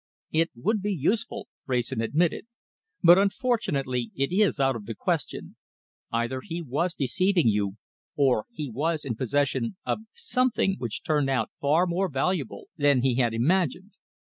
[0.31, 2.47] "It would be useful," Wrayson admitted,
[3.03, 5.57] "but, unfortunately, it is out of the question.
[6.11, 7.77] Either he was deceiving you,
[8.15, 13.17] or he was in possession of something which turned out far more valuable than he
[13.17, 13.91] had imagined."